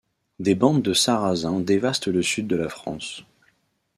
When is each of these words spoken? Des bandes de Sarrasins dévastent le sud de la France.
Des 0.39 0.55
bandes 0.55 0.81
de 0.81 0.93
Sarrasins 0.95 1.59
dévastent 1.59 2.07
le 2.07 2.23
sud 2.23 2.47
de 2.47 2.55
la 2.55 2.69
France. 2.69 3.23